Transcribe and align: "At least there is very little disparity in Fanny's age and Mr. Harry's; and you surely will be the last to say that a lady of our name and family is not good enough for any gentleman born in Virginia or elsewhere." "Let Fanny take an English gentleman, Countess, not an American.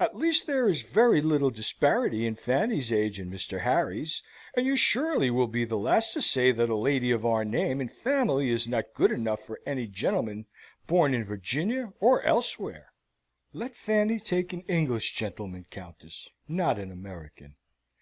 "At 0.00 0.16
least 0.16 0.46
there 0.46 0.70
is 0.70 0.80
very 0.80 1.20
little 1.20 1.50
disparity 1.50 2.24
in 2.26 2.34
Fanny's 2.36 2.90
age 2.90 3.20
and 3.20 3.30
Mr. 3.30 3.60
Harry's; 3.60 4.22
and 4.54 4.64
you 4.64 4.74
surely 4.74 5.28
will 5.30 5.48
be 5.48 5.66
the 5.66 5.76
last 5.76 6.14
to 6.14 6.22
say 6.22 6.50
that 6.50 6.70
a 6.70 6.74
lady 6.74 7.10
of 7.10 7.26
our 7.26 7.44
name 7.44 7.82
and 7.82 7.92
family 7.92 8.48
is 8.48 8.66
not 8.66 8.94
good 8.94 9.12
enough 9.12 9.40
for 9.42 9.60
any 9.66 9.86
gentleman 9.86 10.46
born 10.86 11.12
in 11.12 11.24
Virginia 11.24 11.92
or 12.00 12.22
elsewhere." 12.22 12.94
"Let 13.52 13.76
Fanny 13.76 14.18
take 14.18 14.54
an 14.54 14.62
English 14.62 15.12
gentleman, 15.14 15.66
Countess, 15.70 16.30
not 16.48 16.78
an 16.78 16.90
American. 16.90 17.56